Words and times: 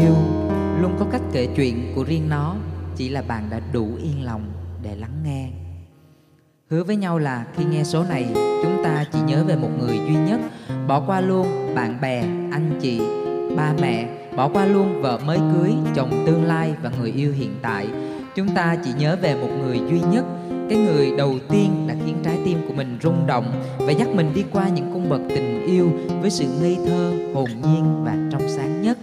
yêu. 0.00 0.14
Luôn 0.80 0.96
có 0.98 1.06
cách 1.12 1.22
kể 1.32 1.48
chuyện 1.56 1.92
của 1.94 2.04
riêng 2.04 2.28
nó, 2.28 2.56
chỉ 2.96 3.08
là 3.08 3.22
bạn 3.22 3.44
đã 3.50 3.60
đủ 3.72 3.88
yên 4.02 4.24
lòng 4.24 4.42
để 4.82 4.96
lắng 4.96 5.22
nghe. 5.24 5.48
Hứa 6.70 6.84
với 6.84 6.96
nhau 6.96 7.18
là 7.18 7.46
khi 7.56 7.64
nghe 7.64 7.84
số 7.84 8.04
này, 8.04 8.26
chúng 8.62 8.84
ta 8.84 9.04
chỉ 9.12 9.18
nhớ 9.20 9.44
về 9.44 9.56
một 9.56 9.70
người 9.80 9.96
duy 9.96 10.14
nhất, 10.14 10.40
bỏ 10.88 11.00
qua 11.06 11.20
luôn 11.20 11.74
bạn 11.74 12.00
bè, 12.00 12.20
anh 12.50 12.78
chị, 12.80 13.00
ba 13.56 13.72
mẹ, 13.80 14.08
bỏ 14.36 14.48
qua 14.48 14.66
luôn 14.66 15.02
vợ 15.02 15.20
mới 15.26 15.38
cưới, 15.54 15.72
chồng 15.94 16.24
tương 16.26 16.44
lai 16.44 16.74
và 16.82 16.90
người 17.00 17.12
yêu 17.12 17.32
hiện 17.32 17.54
tại. 17.62 17.88
Chúng 18.36 18.48
ta 18.54 18.76
chỉ 18.84 18.90
nhớ 18.98 19.16
về 19.22 19.34
một 19.34 19.48
người 19.60 19.80
duy 19.90 20.00
nhất. 20.12 20.24
Cái 20.70 20.78
người 20.78 21.12
đầu 21.18 21.34
tiên 21.48 21.86
đã 21.88 21.94
khiến 22.04 22.16
trái 22.24 22.38
tim 22.44 22.58
của 22.68 22.74
mình 22.74 22.98
rung 23.02 23.26
động 23.26 23.52
và 23.78 23.92
dắt 23.92 24.08
mình 24.14 24.32
đi 24.34 24.44
qua 24.52 24.68
những 24.68 24.92
cung 24.92 25.08
bậc 25.08 25.20
tình 25.28 25.66
yêu 25.66 25.90
với 26.20 26.30
sự 26.30 26.44
ngây 26.60 26.78
thơ, 26.86 27.12
hồn 27.34 27.48
nhiên 27.62 28.04
và 28.04 28.16
trong 28.32 28.48
sáng 28.48 28.82
nhất 28.82 28.98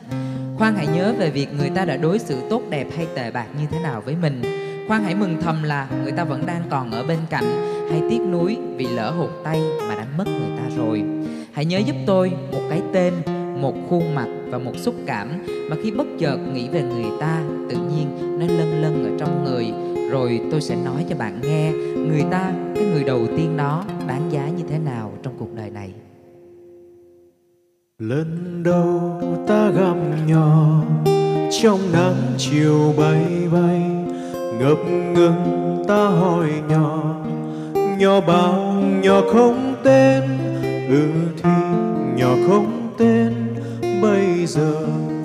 khoan 0.57 0.75
hãy 0.75 0.87
nhớ 0.87 1.13
về 1.17 1.29
việc 1.29 1.47
người 1.57 1.69
ta 1.69 1.85
đã 1.85 1.97
đối 1.97 2.19
xử 2.19 2.35
tốt 2.49 2.61
đẹp 2.69 2.87
hay 2.95 3.07
tệ 3.15 3.31
bạc 3.31 3.47
như 3.59 3.65
thế 3.71 3.79
nào 3.79 4.01
với 4.01 4.15
mình. 4.21 4.41
Khoan 4.87 5.03
hãy 5.03 5.15
mừng 5.15 5.37
thầm 5.41 5.63
là 5.63 5.87
người 6.03 6.11
ta 6.11 6.23
vẫn 6.23 6.45
đang 6.45 6.61
còn 6.69 6.91
ở 6.91 7.03
bên 7.03 7.19
cạnh, 7.29 7.43
hay 7.89 8.01
tiếc 8.09 8.19
nuối 8.31 8.57
vì 8.75 8.87
lỡ 8.87 9.11
hụt 9.11 9.29
tay 9.43 9.61
mà 9.87 9.95
đã 9.95 10.05
mất 10.17 10.27
người 10.27 10.57
ta 10.57 10.75
rồi. 10.77 11.03
Hãy 11.51 11.65
nhớ 11.65 11.77
giúp 11.77 11.95
tôi 12.05 12.31
một 12.51 12.61
cái 12.69 12.81
tên, 12.93 13.13
một 13.61 13.75
khuôn 13.89 14.15
mặt 14.15 14.27
và 14.49 14.57
một 14.57 14.77
xúc 14.77 14.95
cảm 15.05 15.29
mà 15.69 15.75
khi 15.83 15.91
bất 15.91 16.07
chợt 16.19 16.37
nghĩ 16.53 16.69
về 16.69 16.81
người 16.81 17.11
ta, 17.19 17.41
tự 17.69 17.77
nhiên 17.77 18.07
nó 18.39 18.45
lân 18.47 18.81
lân 18.81 19.11
ở 19.11 19.17
trong 19.19 19.43
người. 19.43 19.71
Rồi 20.11 20.41
tôi 20.51 20.61
sẽ 20.61 20.75
nói 20.75 21.05
cho 21.09 21.15
bạn 21.15 21.39
nghe, 21.43 21.71
người 21.95 22.23
ta, 22.31 22.53
cái 22.75 22.85
người 22.85 23.03
đầu 23.03 23.27
tiên 23.37 23.57
đó, 23.57 23.85
đáng 24.07 24.31
giá 24.31 24.49
như 24.49 24.63
thế 24.69 24.79
nào 24.79 25.13
trong 25.23 25.33
cuộc 25.39 25.55
đời 25.55 25.69
này. 25.69 25.93
Lên. 27.99 28.46
Trong 31.61 31.79
nắng 31.91 32.15
chiều 32.37 32.93
bay 32.97 33.25
bay, 33.51 33.81
ngập 34.59 34.77
ngừng 35.13 35.83
ta 35.87 36.07
hỏi 36.07 36.49
nhỏ 36.69 37.15
nhỏ 37.99 38.21
bao, 38.21 38.83
nhỏ 39.03 39.21
không 39.33 39.75
tên 39.83 40.23
ừ 40.89 41.07
thì 41.43 41.49
nhỏ 42.15 42.35
không 42.47 42.93
tên, 42.97 43.33
bây 44.01 44.45
giờ 44.45 44.73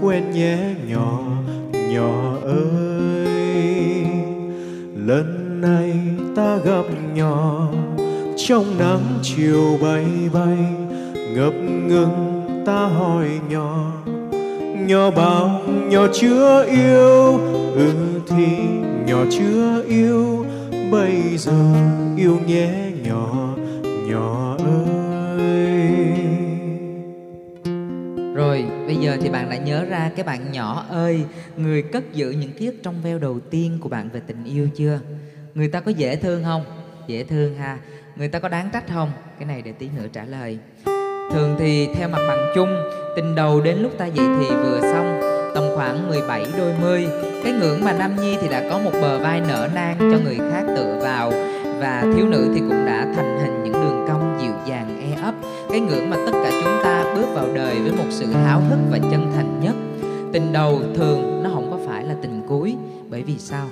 quen 0.02 0.30
nhé 0.30 0.58
nhỏ 0.88 1.20
nhỏ 1.72 2.36
ơi. 2.44 3.26
Lần 4.96 5.60
này 5.60 5.92
ta 6.36 6.56
gặp 6.56 6.84
nhỏ, 7.14 7.68
trong 8.36 8.64
nắng 8.78 9.02
chiều 9.22 9.78
bay 9.82 10.06
bay, 10.32 10.58
ngập 11.34 11.54
ngừng 11.88 12.42
ta 12.66 12.86
hỏi 12.86 13.28
nhỏ 13.50 13.92
nhỏ 14.86 15.10
bao, 15.10 15.60
nhỏ 15.68 16.06
chưa 16.12 16.66
yêu. 16.70 17.38
Ừ 17.74 17.92
thì 18.28 18.58
nhỏ 19.06 19.24
chưa 19.30 19.84
yêu, 19.88 20.46
bây 20.90 21.36
giờ 21.36 21.74
yêu 22.16 22.38
nhé 22.46 22.90
nhỏ 23.04 23.56
nhỏ 23.82 24.56
ơi. 24.58 25.88
Rồi, 28.34 28.64
bây 28.86 28.96
giờ 28.96 29.16
thì 29.20 29.30
bạn 29.30 29.50
đã 29.50 29.56
nhớ 29.56 29.84
ra 29.84 30.10
cái 30.16 30.24
bạn 30.24 30.52
nhỏ 30.52 30.86
ơi, 30.88 31.24
Người 31.56 31.82
cất 31.82 32.12
giữ 32.12 32.30
những 32.30 32.52
ký 32.52 32.66
ức 32.66 32.74
trong 32.82 33.02
veo 33.02 33.18
đầu 33.18 33.40
tiên 33.40 33.78
của 33.80 33.88
bạn 33.88 34.08
về 34.12 34.20
tình 34.26 34.44
yêu 34.44 34.68
chưa? 34.76 35.00
Người 35.54 35.68
ta 35.68 35.80
có 35.80 35.90
dễ 35.90 36.16
thương 36.16 36.44
không? 36.44 36.64
Dễ 37.06 37.24
thương 37.24 37.54
ha. 37.56 37.78
Người 38.16 38.28
ta 38.28 38.38
có 38.38 38.48
đáng 38.48 38.68
trách 38.72 38.84
không? 38.94 39.10
Cái 39.38 39.46
này 39.46 39.62
để 39.62 39.72
tí 39.72 39.88
nữa 39.96 40.06
trả 40.12 40.24
lời. 40.24 40.58
Thường 41.30 41.56
thì 41.58 41.88
theo 41.94 42.08
mặt 42.08 42.18
bằng 42.28 42.52
chung, 42.54 42.68
Tình 43.16 43.34
đầu 43.34 43.60
đến 43.60 43.78
lúc 43.78 43.92
ta 43.98 44.06
dậy 44.06 44.26
thì 44.40 44.48
vừa 44.48 44.80
xong, 44.80 45.20
Tầm 45.54 45.64
khoảng 45.76 46.08
17 46.08 46.46
đôi 46.58 46.72
mươi. 46.82 47.06
Cái 47.44 47.52
ngưỡng 47.52 47.84
mà 47.84 47.92
Nam 47.92 48.16
Nhi 48.20 48.36
thì 48.40 48.48
đã 48.48 48.68
có 48.70 48.78
một 48.78 48.90
bờ 48.92 49.18
vai 49.18 49.40
nở 49.40 49.68
nang 49.74 49.96
cho 49.98 50.18
người 50.24 50.38
khác 50.52 50.62
tựa 50.76 51.00
vào, 51.02 51.32
Và 51.80 52.04
thiếu 52.16 52.26
nữ 52.28 52.50
thì 52.54 52.60
cũng 52.60 52.86
đã 52.86 53.12
thành 53.16 53.38
hình 53.42 53.64
những 53.64 53.72
đường 53.72 54.04
cong 54.08 54.38
dịu 54.42 54.52
dàng 54.66 55.00
e 55.10 55.22
ấp. 55.22 55.34
Cái 55.70 55.80
ngưỡng 55.80 56.10
mà 56.10 56.16
tất 56.26 56.32
cả 56.32 56.50
chúng 56.50 56.82
ta 56.84 57.14
bước 57.14 57.26
vào 57.34 57.46
đời 57.54 57.74
với 57.82 57.92
một 57.92 58.10
sự 58.10 58.26
háo 58.26 58.60
hức 58.60 58.78
và 58.90 58.98
chân 58.98 59.32
thành 59.34 59.60
nhất. 59.62 59.74
Tình 60.32 60.52
đầu 60.52 60.80
thường 60.94 61.42
nó 61.42 61.50
không 61.54 61.70
có 61.70 61.78
phải 61.86 62.04
là 62.04 62.14
tình 62.22 62.42
cuối. 62.48 62.76
Bởi 63.10 63.22
vì 63.22 63.38
sao? 63.38 63.66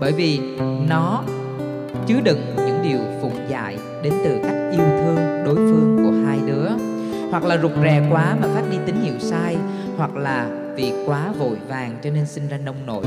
Bởi 0.00 0.12
vì 0.12 0.40
nó 0.88 1.22
chứa 2.06 2.20
đựng 2.24 2.40
những 2.56 2.80
điều 2.82 2.98
phụng 3.22 3.38
dại 3.48 3.78
đến 4.02 4.12
từ 4.24 4.38
cách 4.42 4.70
yêu 4.72 4.84
thương 5.02 5.44
đối 5.44 5.54
phương 5.54 6.00
của 6.04 6.26
hai 6.26 6.38
đứa 6.46 6.93
hoặc 7.34 7.44
là 7.44 7.58
rụt 7.62 7.72
rè 7.82 8.02
quá 8.10 8.36
mà 8.40 8.48
phát 8.54 8.62
đi 8.70 8.76
tín 8.86 8.94
hiệu 9.02 9.14
sai, 9.18 9.56
hoặc 9.96 10.16
là 10.16 10.46
vì 10.74 10.92
quá 11.06 11.32
vội 11.38 11.56
vàng 11.68 11.96
cho 12.02 12.10
nên 12.10 12.26
sinh 12.26 12.48
ra 12.48 12.56
nông 12.64 12.76
nổi. 12.86 13.02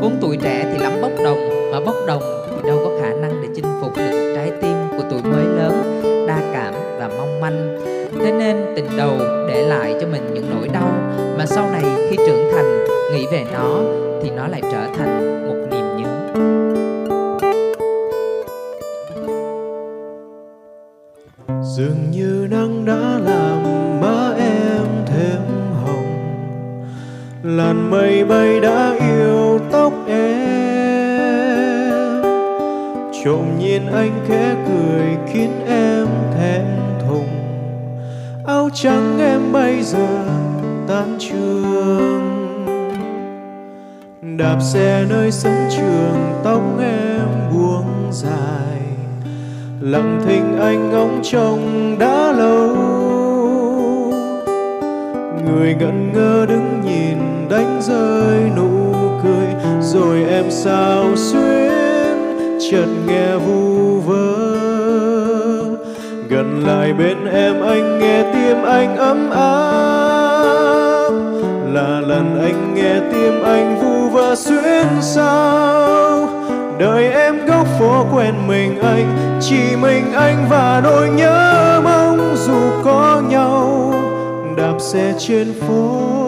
Vốn 0.00 0.18
tuổi 0.20 0.38
trẻ 0.42 0.72
thì 0.72 0.78
lắm 0.82 0.92
bốc 1.02 1.10
đồng, 1.24 1.38
mà 1.72 1.80
bốc 1.80 1.94
đồng 2.06 2.22
thì 2.50 2.68
đâu 2.68 2.78
có 2.84 2.90
khả 3.00 3.10
năng 3.10 3.42
để 3.42 3.48
chinh 3.56 3.64
phục 3.80 3.96
được 3.96 4.10
một 4.12 4.32
trái 4.36 4.50
tim 4.62 4.76
của 4.90 5.04
tuổi 5.10 5.22
mới 5.22 5.44
lớn, 5.44 6.02
đa 6.28 6.40
cảm 6.52 6.74
và 6.98 7.08
mong 7.18 7.40
manh. 7.40 7.78
Thế 8.20 8.32
nên 8.32 8.56
tình 8.76 8.86
đầu 8.96 9.18
để 9.48 9.66
lại 9.68 9.94
cho 10.00 10.06
mình 10.06 10.34
những 10.34 10.50
nỗi 10.50 10.68
đau, 10.68 10.90
mà 11.38 11.46
sau 11.46 11.70
này 11.70 11.84
khi 12.10 12.16
trưởng 12.16 12.52
thành, 12.52 12.84
nghĩ 13.12 13.26
về 13.32 13.44
nó 13.52 13.80
thì 14.22 14.30
nó 14.30 14.46
lại 14.48 14.62
trở 14.72 14.86
thành 14.98 15.46
một 15.48 15.56
niềm 15.70 15.96
nhớ. 15.96 16.32
Dường 21.76 22.10
như 22.10 22.46
nắng 22.50 22.84
đã 22.84 23.18
là 23.24 23.45
làn 27.56 27.90
mây 27.90 28.24
bay 28.24 28.60
đã 28.60 28.96
yêu 29.00 29.58
tóc 29.72 29.92
em. 30.08 30.26
Trộm 33.24 33.58
nhìn 33.58 33.82
anh 33.86 34.24
khẽ 34.28 34.54
cười, 34.68 35.16
khiến 35.32 35.50
em 35.66 36.06
thẹn 36.38 36.64
thùng. 37.06 37.28
Áo 38.46 38.68
trắng 38.74 39.18
em 39.20 39.52
bây 39.52 39.82
giờ 39.82 40.08
tan 40.88 41.16
trường. 41.18 42.66
Đạp 44.38 44.58
xe 44.60 45.04
nơi 45.08 45.30
sân 45.30 45.54
trường, 45.76 46.40
tóc 46.44 46.62
em 46.80 47.28
buông 47.52 48.08
dài. 48.12 48.80
Lặng 49.80 50.20
thinh 50.26 50.58
anh 50.60 50.90
ngóng 50.90 51.20
trông 51.22 51.96
đã 51.98 52.32
lâu. 52.32 52.76
Người 55.46 55.74
ngẩn 55.74 56.12
ngơ 56.12 56.46
đứng 56.46 56.80
nhìn 56.84 57.15
đánh 57.50 57.78
rơi 57.82 58.50
nụ 58.56 58.92
cười, 59.22 59.72
rồi 59.80 60.24
em 60.30 60.44
sao 60.50 61.04
xuyến 61.16 62.36
chợt 62.70 62.86
nghe 63.06 63.36
vu 63.36 64.00
vơ. 64.00 64.36
Gần 66.28 66.62
lại 66.66 66.92
bên 66.92 67.26
em 67.32 67.62
anh 67.62 67.98
nghe 67.98 68.22
tim 68.22 68.62
anh 68.62 68.96
ấm 68.96 69.30
áp. 69.30 71.10
Là 71.72 72.00
lần 72.00 72.40
anh 72.40 72.74
nghe 72.74 73.00
tim 73.12 73.42
anh 73.42 73.78
vu 73.80 74.08
vơ 74.08 74.34
xuyến 74.34 74.86
sao. 75.00 76.28
Đời 76.78 77.08
em 77.12 77.46
góc 77.46 77.66
phố 77.78 78.06
quen 78.14 78.34
mình 78.46 78.78
anh, 78.80 79.38
chỉ 79.40 79.76
mình 79.80 80.12
anh 80.12 80.46
và 80.50 80.80
nỗi 80.84 81.08
nhớ 81.08 81.80
mong 81.84 82.34
dù 82.36 82.60
có 82.84 83.22
nhau. 83.28 83.94
Đạp 84.56 84.74
xe 84.78 85.14
trên 85.18 85.52
phố. 85.68 86.25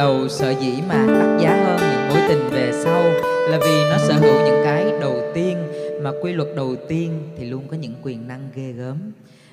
Đầu 0.00 0.28
sợ 0.28 0.50
dĩ 0.60 0.82
mà 0.88 1.06
đắt 1.06 1.40
giá 1.40 1.64
hơn 1.64 1.78
những 1.80 2.08
mối 2.08 2.28
tình 2.28 2.48
về 2.50 2.72
sau 2.84 3.02
là 3.50 3.58
vì 3.62 3.90
nó 3.90 3.98
sở 3.98 4.14
hữu 4.14 4.46
những 4.46 4.60
cái 4.64 4.84
đầu 5.00 5.16
tiên. 5.34 5.56
Mà 6.02 6.10
quy 6.22 6.32
luật 6.32 6.48
đầu 6.56 6.76
tiên 6.88 7.22
thì 7.38 7.44
luôn 7.44 7.68
có 7.68 7.76
những 7.76 7.94
quyền 8.02 8.28
năng 8.28 8.48
ghê 8.54 8.72
gớm. 8.72 8.96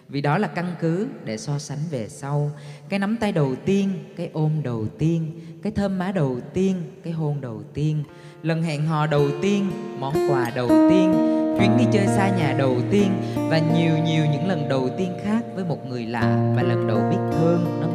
Vì 0.10 0.22
đó 0.22 0.38
là 0.38 0.48
căn 0.48 0.66
cứ 0.82 1.08
để 1.26 1.38
so 1.38 1.60
sánh 1.60 1.78
về 1.92 2.08
sau. 2.10 2.52
Cái 2.90 3.00
nắm 3.00 3.18
tay 3.18 3.32
đầu 3.32 3.56
tiên, 3.66 3.90
cái 4.18 4.30
ôm 4.34 4.52
đầu 4.64 4.86
tiên, 5.00 5.40
cái 5.64 5.72
thơm 5.72 6.00
má 6.00 6.12
đầu 6.12 6.38
tiên, 6.54 6.76
cái 7.04 7.14
hôn 7.14 7.42
đầu 7.42 7.62
tiên. 7.74 8.04
Lần 8.44 8.64
hẹn 8.64 8.86
hò 8.86 9.08
đầu 9.08 9.28
tiên, 9.42 9.72
món 10.00 10.14
quà 10.30 10.52
đầu 10.56 10.68
tiên, 10.68 11.14
chuyến 11.60 11.78
đi 11.78 11.84
chơi 11.94 12.08
xa 12.08 12.30
nhà 12.38 12.56
đầu 12.58 12.76
tiên. 12.92 13.10
Và 13.50 13.58
nhiều 13.58 13.94
nhiều 14.06 14.26
những 14.32 14.48
lần 14.48 14.70
đầu 14.70 14.90
tiên 14.98 15.12
khác 15.24 15.42
với 15.56 15.66
một 15.66 15.88
người 15.88 16.06
lạ 16.06 16.54
và 16.56 16.64
lần 16.64 16.88
đầu 16.88 17.00
biết 17.10 17.38
thương 17.38 17.66
nó 17.82 17.87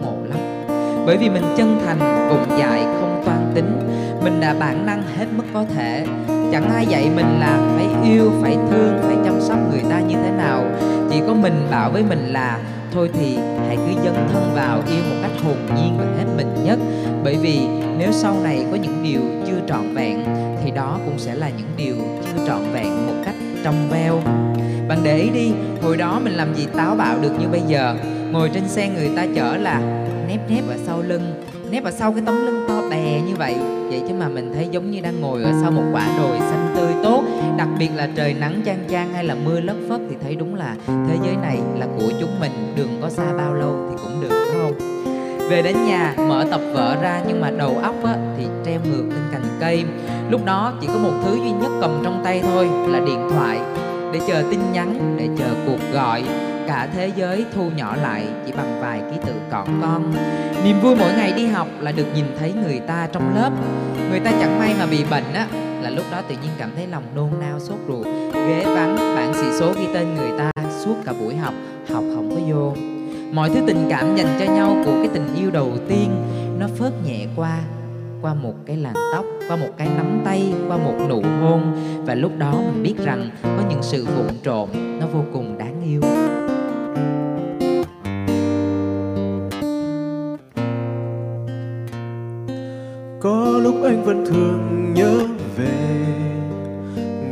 bởi 1.07 1.17
vì 1.17 1.29
mình 1.29 1.45
chân 1.57 1.81
thành 1.87 2.29
vùng 2.29 2.59
dại, 2.59 2.85
không 3.01 3.23
toan 3.25 3.53
tính. 3.55 3.79
Mình 4.25 4.41
đã 4.41 4.55
bản 4.61 4.87
năng 4.87 5.03
hết 5.17 5.27
mức 5.37 5.45
có 5.55 5.65
thể. 5.75 6.07
Chẳng 6.53 6.71
ai 6.75 6.87
dạy 6.87 7.11
mình 7.17 7.41
là 7.41 7.59
phải 7.77 8.11
yêu, 8.11 8.33
phải 8.43 8.57
thương, 8.71 8.99
phải 9.03 9.17
chăm 9.25 9.41
sóc 9.41 9.59
người 9.71 9.83
ta 9.91 10.01
như 10.01 10.15
thế 10.15 10.31
nào. 10.31 10.65
Chỉ 11.11 11.21
có 11.27 11.35
mình 11.35 11.67
bảo 11.71 11.91
với 11.91 12.03
mình 12.03 12.33
là, 12.33 12.59
thôi 12.95 13.11
thì, 13.13 13.39
hãy 13.67 13.77
cứ 13.77 14.03
dấn 14.05 14.15
thân 14.33 14.51
vào 14.55 14.83
yêu 14.91 15.03
một 15.11 15.17
cách 15.23 15.31
hồn 15.45 15.57
nhiên 15.77 15.97
và 15.99 16.05
hết 16.19 16.25
mình 16.37 16.55
nhất. 16.65 16.79
Bởi 17.25 17.37
vì 17.37 17.61
nếu 17.99 18.13
sau 18.13 18.35
này 18.43 18.65
có 18.71 18.77
những 18.77 19.03
điều 19.05 19.21
chưa 19.47 19.61
trọn 19.69 19.95
vẹn, 19.95 20.25
thì 20.65 20.71
đó 20.71 20.99
cũng 21.05 21.19
sẽ 21.19 21.35
là 21.35 21.49
những 21.49 21.71
điều 21.77 21.95
chưa 22.25 22.47
trọn 22.47 22.61
vẹn 22.73 23.07
một 23.07 23.23
cách 23.25 23.35
trong 23.65 23.89
veo. 23.91 24.21
Bạn 24.89 24.99
để 25.03 25.19
ý 25.19 25.31
đi, 25.31 25.53
hồi 25.83 25.97
đó 25.97 26.21
mình 26.25 26.33
làm 26.33 26.55
gì 26.55 26.67
táo 26.77 26.95
bạo 26.95 27.19
được 27.23 27.33
như 27.41 27.49
bây 27.49 27.61
giờ? 27.61 27.95
Ngồi 28.33 28.51
trên 28.55 28.69
xe 28.69 28.89
người 28.89 29.11
ta 29.17 29.27
chở 29.35 29.57
là 29.57 29.81
nép 30.29 30.51
nép 30.51 30.69
ở 30.69 30.77
sau 30.87 31.03
lưng 31.03 31.45
nép 31.71 31.85
ở 31.85 31.91
sau 31.91 32.13
cái 32.13 32.23
tấm 32.27 32.47
lưng 32.47 32.65
to 32.69 32.83
bè 32.91 33.21
như 33.21 33.35
vậy. 33.39 33.55
Vậy 33.89 34.03
chứ 34.09 34.15
mà 34.15 34.29
mình 34.29 34.53
thấy 34.55 34.69
giống 34.71 34.91
như 34.91 35.01
đang 35.01 35.21
ngồi 35.21 35.43
ở 35.43 35.53
sau 35.63 35.71
một 35.71 35.83
quả 35.93 36.07
đồi 36.19 36.39
xanh 36.39 36.75
tươi 36.77 36.93
tốt 37.03 37.25
đặc 37.59 37.69
biệt 37.79 37.89
là 37.97 38.09
trời 38.17 38.35
nắng 38.35 38.63
chang 38.67 38.85
chang 38.91 39.13
hay 39.13 39.25
là 39.25 39.35
mưa 39.35 39.61
lất 39.61 39.77
phất 39.89 40.01
thì 40.11 40.17
thấy 40.23 40.35
đúng 40.35 40.55
là 40.55 40.77
thế 40.87 41.17
giới 41.25 41.37
này 41.37 41.59
là 41.79 41.87
của 41.87 42.13
chúng 42.21 42.41
mình 42.41 42.53
đường 42.77 42.99
có 43.03 43.09
xa 43.11 43.33
bao 43.39 43.55
lâu 43.55 43.89
thì 43.91 43.97
cũng 44.03 44.21
được 44.21 44.29
đúng 44.29 44.63
không? 44.63 44.89
Về 45.51 45.63
đến 45.63 45.77
nhà 45.87 46.15
mở 46.17 46.45
tập 46.51 46.61
vở 46.73 46.97
ra 47.03 47.23
nhưng 47.29 47.41
mà 47.41 47.51
đầu 47.51 47.79
óc 47.83 47.95
á, 48.05 48.17
thì 48.39 48.45
treo 48.65 48.81
ngược 48.85 49.05
lên 49.09 49.23
cành 49.33 49.45
cây. 49.61 49.85
Lúc 50.31 50.45
đó 50.45 50.73
chỉ 50.81 50.87
có 50.87 50.99
một 50.99 51.13
thứ 51.25 51.37
duy 51.37 51.51
nhất 51.51 51.71
cầm 51.81 52.01
trong 52.05 52.21
tay 52.25 52.43
thôi 52.43 52.69
là 52.89 53.01
điện 53.01 53.29
thoại 53.31 53.59
để 54.13 54.21
chờ 54.29 54.43
tin 54.51 54.61
nhắn 54.73 55.17
để 55.19 55.29
chờ 55.39 55.55
cuộc 55.67 55.93
gọi 55.93 56.23
cả 56.69 56.89
thế 56.95 57.11
giới 57.17 57.45
thu 57.55 57.71
nhỏ 57.77 57.97
lại 57.97 58.27
chỉ 58.47 58.53
bằng 58.53 58.81
vài 58.81 59.01
ký 59.11 59.17
tự 59.27 59.33
còn 59.51 59.81
con. 59.83 60.15
Niềm 60.65 60.81
vui 60.83 60.97
mỗi 60.97 61.13
ngày 61.13 61.33
đi 61.37 61.47
học 61.47 61.69
là 61.81 61.93
được 61.93 62.07
nhìn 62.15 62.25
thấy 62.39 62.53
người 62.53 62.81
ta 62.81 63.09
trong 63.13 63.35
lớp. 63.35 63.51
Người 64.11 64.21
ta 64.21 64.31
chẳng 64.41 64.59
may 64.59 64.75
mà 64.79 64.87
bị 64.87 65.05
bệnh 65.11 65.33
á, 65.35 65.47
là 65.83 65.91
lúc 65.91 66.05
đó 66.13 66.23
tự 66.29 66.35
nhiên 66.43 66.51
cảm 66.59 66.71
thấy 66.77 66.87
lòng 66.87 67.03
nôn 67.17 67.29
nao 67.41 67.61
sốt 67.61 67.79
ruột. 67.89 68.07
Ghế 68.35 68.65
vắng, 68.65 68.97
bảng 68.97 69.35
sĩ 69.35 69.47
số 69.61 69.73
ghi 69.73 69.87
tên 69.95 70.15
người 70.15 70.39
ta 70.39 70.51
suốt 70.85 70.95
cả 71.05 71.13
buổi 71.21 71.37
học 71.37 71.55
học 71.89 72.05
không 72.15 72.31
có 72.31 72.41
vô. 72.49 72.73
Mọi 73.33 73.51
thứ 73.51 73.61
tình 73.67 73.87
cảm 73.91 74.17
dành 74.17 74.37
cho 74.41 74.53
nhau 74.53 74.77
của 74.85 74.93
cái 74.93 75.09
tình 75.15 75.35
yêu 75.41 75.51
đầu 75.51 75.71
tiên, 75.89 76.11
nó 76.59 76.67
phớt 76.79 76.93
nhẹ 77.07 77.27
qua 77.37 77.59
qua 78.23 78.35
một 78.35 78.55
cái 78.67 78.77
làn 78.77 78.95
tóc, 79.13 79.25
qua 79.49 79.57
một 79.57 79.71
cái 79.79 79.89
nắm 79.97 80.21
tay, 80.25 80.53
qua 80.69 80.77
một 80.77 80.95
nụ 81.09 81.23
hôn. 81.41 81.63
Và 82.07 82.15
lúc 82.15 82.33
đó 82.39 82.53
mình 82.53 82.83
biết 82.83 82.95
rằng 83.05 83.31
có 83.43 83.63
những 83.69 83.83
sự 83.83 84.05
vụn 84.05 84.39
trộm 84.43 84.69
nó 85.01 85.07
vô 85.07 85.25
cùng 85.33 85.59
đáng 85.59 85.83
yêu 85.87 86.01
có 93.23 93.61
lúc 93.63 93.75
anh 93.85 94.05
vẫn 94.05 94.27
thường 94.27 94.93
nhớ 94.95 95.19
về 95.57 96.03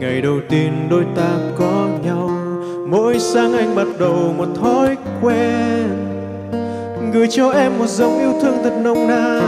ngày 0.01 0.21
đầu 0.21 0.41
tiên 0.49 0.73
đôi 0.91 1.05
ta 1.17 1.31
có 1.59 1.89
nhau. 2.05 2.31
Mỗi 2.89 3.19
sáng 3.19 3.53
anh 3.53 3.77
bắt 3.77 3.87
đầu 3.99 4.35
một 4.39 4.49
thói 4.61 4.97
quen, 5.23 5.89
gửi 7.13 7.27
cho 7.31 7.51
em 7.51 7.79
một 7.79 7.87
dòng 7.87 8.19
yêu 8.19 8.33
thương 8.43 8.55
thật 8.63 8.81
nồng 8.85 9.09
nàn. 9.09 9.43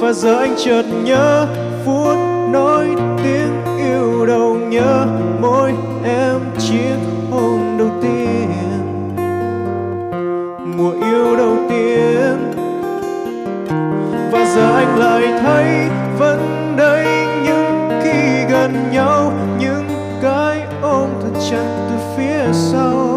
Và 0.00 0.12
giờ 0.12 0.38
anh 0.38 0.54
chợt 0.64 0.84
nhớ 1.04 1.46
phút 1.84 2.16
nói 2.52 2.86
tiếng 3.24 3.78
yêu 3.78 4.26
đầu 4.26 4.54
nhớ 4.54 5.06
môi 5.40 5.74
em 6.04 6.40
chiếc 6.58 6.96
hôn 7.30 7.59
mùa 10.80 10.92
yêu 10.92 11.36
đầu 11.36 11.56
tiên. 11.68 12.52
Và 14.32 14.44
giờ 14.54 14.76
anh 14.76 14.98
lại 14.98 15.40
thấy 15.40 15.88
vẫn 16.18 16.74
đây 16.76 17.26
những 17.44 17.90
khi 18.02 18.44
gần 18.50 18.90
nhau 18.92 19.32
những 19.58 19.88
cái 20.22 20.62
ôm 20.82 21.08
thật 21.22 21.40
chặt 21.50 21.86
từ 21.90 21.96
phía 22.16 22.52
sau. 22.52 23.08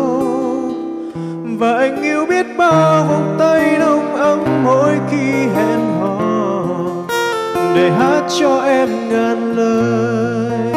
Và 1.60 1.74
anh 1.78 2.02
yêu 2.02 2.26
biết 2.26 2.46
bao 2.58 3.06
vòng 3.08 3.36
tay 3.40 3.78
nồng 3.80 4.16
ấm 4.16 4.64
mỗi 4.64 5.00
khi 5.10 5.32
hẹn 5.32 5.80
hò 6.00 6.66
để 7.76 7.92
hát 7.92 8.24
cho 8.40 8.60
em 8.60 8.90
ngàn 9.10 9.54
lời. 9.56 10.74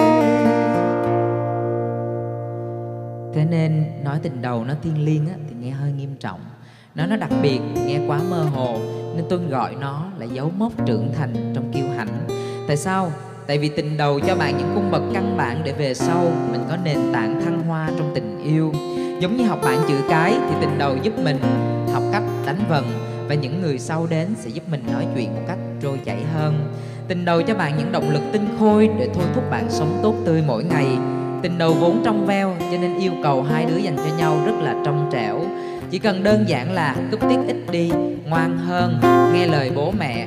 Thế 3.34 3.44
nên 3.50 3.84
nói 4.04 4.18
tình 4.22 4.42
đầu 4.42 4.64
nó 4.64 4.74
thiêng 4.82 5.04
liêng 5.04 5.28
á, 5.28 5.34
thì 5.48 5.56
nghe 5.60 5.70
hơi 5.70 5.92
nghiêm 5.92 6.14
trọng 6.20 6.40
nó 6.96 7.06
nó 7.06 7.16
đặc 7.16 7.30
biệt, 7.42 7.60
nghe 7.86 7.98
quá 8.06 8.20
mơ 8.30 8.42
hồ, 8.54 8.76
nên 9.16 9.24
tôi 9.28 9.38
gọi 9.50 9.74
nó 9.80 10.06
là 10.18 10.24
dấu 10.24 10.52
mốc 10.58 10.72
trưởng 10.86 11.12
thành 11.18 11.52
trong 11.54 11.72
kiêu 11.72 11.84
hãnh. 11.96 12.26
Tại 12.68 12.76
sao? 12.76 13.12
Tại 13.46 13.58
vì 13.58 13.68
tình 13.68 13.96
đầu 13.96 14.20
cho 14.20 14.36
bạn 14.36 14.58
những 14.58 14.70
cung 14.74 14.90
bậc 14.90 15.02
căn 15.14 15.36
bản 15.36 15.62
để 15.64 15.72
về 15.72 15.94
sau, 15.94 16.32
mình 16.52 16.60
có 16.68 16.76
nền 16.84 16.98
tảng 17.12 17.42
thăng 17.44 17.62
hoa 17.62 17.90
trong 17.98 18.12
tình 18.14 18.42
yêu. 18.44 18.72
Giống 19.20 19.36
như 19.36 19.44
học 19.44 19.58
bạn 19.62 19.78
chữ 19.88 19.94
cái 20.10 20.34
thì 20.48 20.54
tình 20.60 20.78
đầu 20.78 20.96
giúp 21.02 21.12
mình 21.24 21.38
học 21.92 22.02
cách 22.12 22.22
đánh 22.46 22.60
vần, 22.68 22.84
và 23.28 23.34
những 23.34 23.62
người 23.62 23.78
sau 23.78 24.06
đến 24.06 24.28
sẽ 24.36 24.50
giúp 24.50 24.62
mình 24.70 24.82
nói 24.92 25.06
chuyện 25.14 25.34
một 25.34 25.42
cách 25.48 25.58
trôi 25.82 26.00
chảy 26.04 26.18
hơn. 26.34 26.74
Tình 27.08 27.24
đầu 27.24 27.42
cho 27.42 27.54
bạn 27.54 27.78
những 27.78 27.92
động 27.92 28.10
lực 28.10 28.22
tinh 28.32 28.48
khôi 28.58 28.90
để 28.98 29.08
thôi 29.14 29.24
thúc 29.34 29.44
bạn 29.50 29.66
sống 29.68 29.98
tốt 30.02 30.14
tươi 30.24 30.42
mỗi 30.46 30.64
ngày. 30.64 30.86
Tình 31.42 31.58
đầu 31.58 31.74
vốn 31.74 32.02
trong 32.04 32.26
veo, 32.26 32.54
cho 32.58 32.78
nên 32.80 32.98
yêu 32.98 33.12
cầu 33.22 33.42
hai 33.42 33.64
đứa 33.64 33.76
dành 33.76 33.96
cho 33.96 34.16
nhau 34.18 34.38
rất 34.46 34.54
là 34.62 34.74
trong 34.84 35.10
trẻo 35.12 35.40
chỉ 35.90 35.98
cần 35.98 36.24
đơn 36.24 36.44
giản 36.48 36.72
là 36.72 36.96
túc 37.10 37.20
tiết 37.20 37.38
ít 37.46 37.56
đi, 37.70 37.90
ngoan 38.28 38.58
hơn, 38.58 39.00
nghe 39.34 39.46
lời 39.46 39.70
bố 39.74 39.92
mẹ 39.98 40.26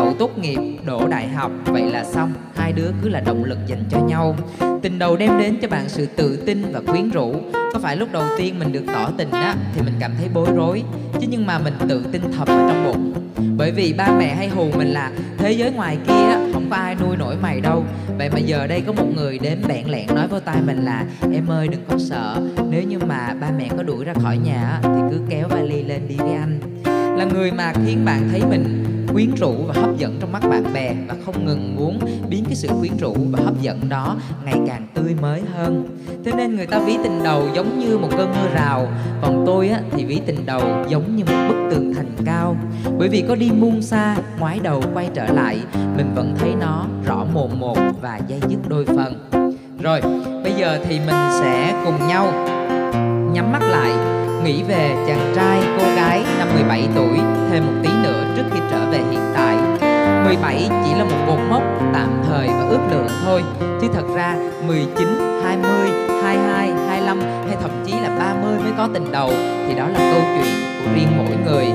đầu 0.00 0.14
tốt 0.18 0.38
nghiệp 0.38 0.58
đỗ 0.86 1.08
đại 1.08 1.28
học. 1.28 1.52
Vậy 1.64 1.82
là 1.82 2.04
xong, 2.04 2.32
hai 2.56 2.72
đứa 2.72 2.90
cứ 3.02 3.08
là 3.08 3.20
động 3.20 3.44
lực 3.44 3.58
dành 3.66 3.84
cho 3.90 3.98
nhau. 4.00 4.36
Tình 4.82 4.98
đầu 4.98 5.16
đem 5.16 5.38
đến 5.38 5.58
cho 5.62 5.68
bạn 5.68 5.88
sự 5.88 6.06
tự 6.06 6.36
tin 6.36 6.62
và 6.72 6.80
quyến 6.86 7.10
rũ. 7.10 7.34
Có 7.52 7.78
phải 7.82 7.96
lúc 7.96 8.08
đầu 8.12 8.22
tiên 8.38 8.58
mình 8.58 8.72
được 8.72 8.82
tỏ 8.86 9.10
tình 9.16 9.30
á, 9.30 9.54
thì 9.74 9.82
mình 9.82 9.94
cảm 10.00 10.12
thấy 10.18 10.28
bối 10.34 10.48
rối? 10.56 10.82
Chứ 11.20 11.26
nhưng 11.30 11.46
mà 11.46 11.58
mình 11.58 11.74
tự 11.88 12.04
tin 12.12 12.22
thầm 12.38 12.48
ở 12.48 12.68
trong 12.68 12.84
bụng. 12.84 13.12
Bởi 13.56 13.72
vì 13.72 13.92
ba 13.92 14.08
mẹ 14.18 14.34
hay 14.34 14.48
hù 14.48 14.70
mình 14.78 14.88
là, 14.88 15.10
thế 15.38 15.52
giới 15.52 15.70
ngoài 15.70 15.98
kia 16.06 16.52
không 16.52 16.66
có 16.70 16.76
ai 16.76 16.94
nuôi 16.94 17.16
nổi 17.16 17.36
mày 17.42 17.60
đâu. 17.60 17.84
Vậy 18.18 18.30
mà 18.30 18.38
giờ 18.38 18.66
đây 18.66 18.82
có 18.86 18.92
một 18.92 19.06
người 19.16 19.38
đến 19.38 19.58
bẹn 19.68 19.90
lẹn 19.90 20.06
nói 20.14 20.28
vô 20.28 20.40
tai 20.40 20.56
mình 20.66 20.84
là, 20.84 21.04
em 21.34 21.50
ơi, 21.50 21.68
đừng 21.68 21.84
có 21.88 21.98
sợ. 21.98 22.42
Nếu 22.70 22.82
như 22.82 22.98
mà 22.98 23.34
ba 23.40 23.50
mẹ 23.58 23.68
có 23.76 23.82
đuổi 23.82 24.04
ra 24.04 24.14
khỏi 24.22 24.38
nhà 24.38 24.80
thì 24.82 25.00
cứ 25.10 25.20
kéo 25.30 25.48
vali 25.48 25.82
lên 25.82 26.00
đi 26.08 26.16
với 26.16 26.32
anh. 26.32 26.60
Là 27.18 27.24
người 27.24 27.52
mà 27.52 27.72
khiến 27.86 28.04
bạn 28.04 28.28
thấy 28.30 28.42
mình 28.50 28.84
quyến 29.12 29.34
rũ 29.34 29.54
và 29.66 29.74
hấp 29.80 29.96
dẫn 29.98 30.16
trong 30.20 30.32
mắt 30.32 30.42
bạn 30.50 30.64
bè 30.74 30.94
và 31.08 31.14
không 31.26 31.46
ngừng 31.46 31.76
muốn 31.76 31.98
biến 32.30 32.44
cái 32.44 32.54
sự 32.54 32.68
quyến 32.80 32.96
rũ 32.96 33.14
và 33.30 33.44
hấp 33.44 33.60
dẫn 33.62 33.88
đó 33.88 34.16
ngày 34.44 34.56
càng 34.66 34.86
tươi 34.94 35.14
mới 35.20 35.42
hơn. 35.54 35.98
Thế 36.24 36.32
nên 36.36 36.56
người 36.56 36.66
ta 36.66 36.78
ví 36.78 36.96
tình 37.02 37.22
đầu 37.22 37.42
giống 37.54 37.78
như 37.78 37.98
một 37.98 38.08
cơn 38.10 38.28
mưa 38.30 38.48
rào 38.54 38.88
còn 39.22 39.44
tôi 39.46 39.68
á, 39.68 39.80
thì 39.90 40.04
ví 40.04 40.20
tình 40.26 40.46
đầu 40.46 40.62
giống 40.88 41.16
như 41.16 41.24
một 41.24 41.48
bức 41.48 41.70
tường 41.70 41.94
thành 41.94 42.10
cao. 42.24 42.56
Bởi 42.98 43.08
vì 43.08 43.24
có 43.28 43.34
đi 43.34 43.50
muôn 43.50 43.82
xa 43.82 44.16
ngoái 44.38 44.60
đầu 44.62 44.82
quay 44.94 45.08
trở 45.14 45.26
lại 45.26 45.58
mình 45.96 46.14
vẫn 46.14 46.34
thấy 46.38 46.54
nó 46.60 46.86
rõ 47.06 47.24
mồn 47.34 47.60
một 47.60 47.78
và 48.00 48.20
dây 48.28 48.40
dứt 48.48 48.68
đôi 48.68 48.84
phần. 48.84 49.28
Rồi 49.82 50.00
bây 50.44 50.52
giờ 50.52 50.78
thì 50.88 50.98
mình 50.98 51.30
sẽ 51.40 51.82
cùng 51.84 52.08
nhau 52.08 52.32
nhắm 53.32 53.52
mắt 53.52 53.62
lại 53.62 54.19
nghĩ 54.44 54.62
về 54.62 55.04
chàng 55.06 55.32
trai 55.36 55.60
cô 55.78 55.84
gái 55.96 56.24
năm 56.38 56.48
17 56.54 56.88
tuổi 56.94 57.18
thêm 57.50 57.66
một 57.66 57.72
tí 57.82 57.88
nữa 58.02 58.24
trước 58.36 58.42
khi 58.50 58.60
trở 58.70 58.90
về 58.90 58.98
hiện 59.10 59.20
tại. 59.34 59.56
17 60.24 60.68
chỉ 60.84 60.94
là 60.94 61.04
một 61.04 61.16
cột 61.26 61.38
mốc 61.50 61.62
tạm 61.92 62.22
thời 62.28 62.48
và 62.48 62.66
ước 62.68 62.80
lượng 62.90 63.08
thôi 63.24 63.42
chứ 63.80 63.88
thật 63.94 64.04
ra 64.14 64.36
19, 64.66 65.08
20, 65.44 65.90
22, 66.22 66.72
25 66.88 67.20
hay 67.20 67.56
thậm 67.62 67.70
chí 67.86 67.92
là 67.92 68.16
30 68.18 68.58
mới 68.62 68.72
có 68.76 68.88
tình 68.94 69.12
đầu 69.12 69.30
thì 69.68 69.74
đó 69.74 69.86
là 69.88 70.12
câu 70.12 70.22
chuyện 70.34 70.54
của 70.84 70.90
riêng 70.94 71.08
mỗi 71.16 71.36
người. 71.46 71.66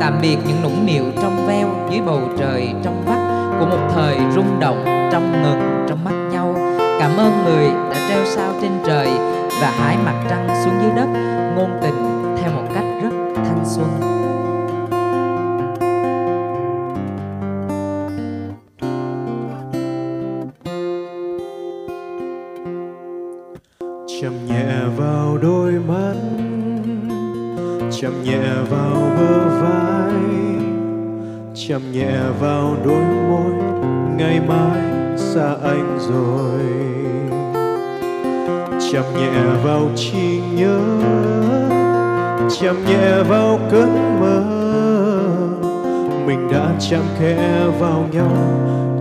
Tạm 0.00 0.18
biệt 0.22 0.36
những 0.46 0.62
nũng 0.62 0.86
nịu 0.86 1.04
trong 1.22 1.46
veo 1.46 1.68
dưới 1.90 2.00
bầu 2.06 2.20
trời 2.38 2.68
trong 2.84 3.02
vắt 3.06 3.18
của 3.60 3.66
một 3.66 3.88
thời 3.94 4.16
rung 4.34 4.60
động 4.60 5.08
trong 5.12 5.42
ngừng 5.42 5.86
trong 5.88 6.04
mắt 6.04 6.28
nhau. 6.32 6.54
Cảm 7.00 7.16
ơn 7.16 7.44
người 7.44 7.66
đã 7.90 8.08
treo 8.08 8.24
sao 8.24 8.52
trên 8.62 8.70
trời 8.86 9.08
và 9.60 9.70
hái 9.70 9.96
mặt 10.04 10.24
trăng 10.30 10.48
xuống 10.64 10.74
dưới 10.82 10.90
đất, 10.96 11.06
ngôn 11.56 11.78
tình 11.82 11.94
theo 12.36 12.52
một 12.52 12.68
cách 12.74 12.84
rất 13.02 13.10
thanh 13.34 13.64
xuân. 13.64 13.88
Chậm 24.20 24.32
nhẹ 24.46 24.66
vào 24.96 25.38
đôi 25.42 25.72
mắt, 25.72 26.14
chậm 27.90 28.12
nhẹ 28.24 28.42
vào 28.70 28.96
bờ 29.16 29.48
vai, 29.62 30.12
chậm 31.54 31.82
nhẹ 31.92 32.18
vào 32.40 32.76
đôi 32.84 33.04
môi, 33.28 33.52
ngày 34.16 34.40
mai 34.48 34.80
xa 35.16 35.54
anh 35.62 35.98
rồi 36.00 36.60
chạm 38.92 39.04
nhẹ 39.16 39.30
vào 39.64 39.90
trí 39.96 40.40
nhớ 40.54 40.78
chạm 42.60 42.76
nhẹ 42.86 43.22
vào 43.28 43.58
cơn 43.70 44.20
mơ. 44.20 44.42
Mình 46.26 46.48
đã 46.52 46.70
chạm 46.90 47.02
khẽ 47.18 47.64
vào 47.78 48.08
nhau 48.12 48.32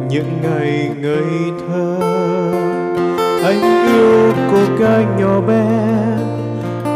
những 0.09 0.41
ngày 0.43 0.89
ngây 1.01 1.51
thơ. 1.59 1.97
Anh 3.43 3.87
yêu 3.93 4.33
cô 4.51 4.75
gái 4.79 5.05
nhỏ 5.19 5.41
bé, 5.41 5.65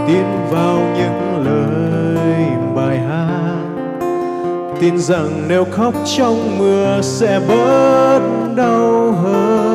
tin 0.07 0.25
vào 0.51 0.77
những 0.97 1.45
lời 1.45 2.45
bài 2.75 2.99
hát. 2.99 3.55
Tin 4.79 4.97
rằng 4.97 5.45
nếu 5.47 5.65
khóc 5.71 5.93
trong 6.17 6.57
mưa 6.59 6.99
sẽ 7.01 7.41
bớt 7.47 8.19
đau 8.55 9.11
hơn 9.11 9.70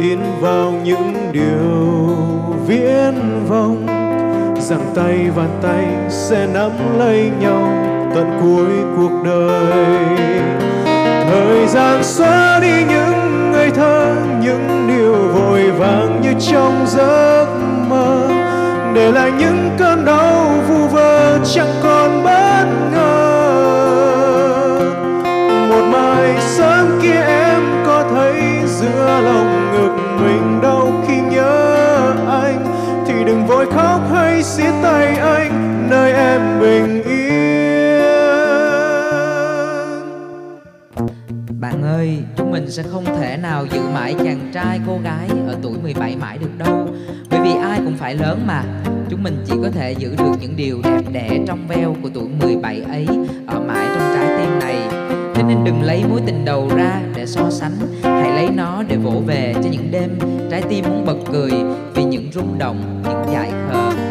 tin 0.00 0.18
vào 0.40 0.74
những 0.84 1.14
điều 1.32 2.16
viễn 2.66 3.44
vông 3.48 3.86
rằng 4.58 4.92
tay 4.94 5.30
và 5.34 5.46
tay 5.62 5.86
sẽ 6.08 6.46
nắm 6.46 6.70
lấy 6.98 7.30
nhau 7.40 7.68
tận 8.14 8.40
cuối 8.42 8.74
cuộc 8.96 9.22
đời. 9.24 10.06
Thời 11.30 11.66
gian 11.66 12.04
xóa 12.04 12.58
đi 12.62 12.84
những 12.88 13.52
ngày 13.52 13.70
thơ, 13.70 14.16
những 14.42 14.88
điều 14.88 15.14
vội 15.14 15.70
vàng 15.70 16.20
như 16.22 16.32
trong 16.52 16.86
giấc 16.86 17.46
mơ. 17.88 18.28
Để 18.94 19.12
lại 19.12 19.32
những 19.38 19.70
cơn 19.78 20.04
đau 20.04 20.50
vu 20.68 20.88
vơ 20.88 21.38
chẳng 21.44 21.74
còn 21.82 22.24
bất 22.24 22.66
ngờ. 22.92 23.19
Tay 34.90 35.14
anh 35.14 35.86
nơi 35.90 36.12
em 36.12 36.60
bình 36.60 37.02
yên. 37.02 38.00
Bạn 41.60 41.82
ơi, 41.82 42.18
chúng 42.36 42.50
mình 42.50 42.70
sẽ 42.70 42.82
không 42.82 43.04
thể 43.04 43.36
nào 43.36 43.66
giữ 43.66 43.80
mãi 43.94 44.14
chàng 44.24 44.50
trai 44.54 44.80
cô 44.86 44.98
gái 45.04 45.28
ở 45.48 45.56
tuổi 45.62 45.78
17 45.82 46.16
mãi 46.16 46.38
được 46.38 46.58
đâu. 46.58 46.88
Bởi 47.30 47.40
vì 47.40 47.50
ai 47.62 47.80
cũng 47.84 47.96
phải 47.96 48.14
lớn 48.14 48.42
mà. 48.46 48.62
Chúng 49.10 49.22
mình 49.22 49.44
chỉ 49.46 49.54
có 49.62 49.70
thể 49.70 49.92
giữ 49.92 50.14
được 50.18 50.32
những 50.40 50.56
điều 50.56 50.80
đẹp 50.84 51.02
đẽ 51.12 51.38
trong 51.46 51.68
veo 51.68 51.96
của 52.02 52.08
tuổi 52.14 52.28
17 52.40 52.80
ấy 52.80 53.06
Ở 53.46 53.60
mãi 53.60 53.86
trong 53.88 54.14
trái 54.16 54.38
tim 54.38 54.58
này. 54.58 54.76
Thế 55.34 55.42
nên 55.42 55.64
đừng 55.64 55.82
lấy 55.82 56.04
mối 56.10 56.20
tình 56.26 56.44
đầu 56.44 56.68
ra 56.76 57.00
để 57.14 57.26
so 57.26 57.50
sánh. 57.50 57.76
Hãy 58.02 58.32
lấy 58.32 58.48
nó 58.56 58.82
để 58.88 58.96
vỗ 58.96 59.22
về 59.26 59.54
cho 59.54 59.68
những 59.70 59.90
đêm 59.90 60.18
Trái 60.50 60.62
tim 60.68 60.84
muốn 60.88 61.06
bật 61.06 61.16
cười 61.32 61.52
vì 61.94 62.04
những 62.04 62.32
rung 62.32 62.58
động, 62.58 63.02
những 63.04 63.34
dại 63.34 63.52
khờ 63.68 64.09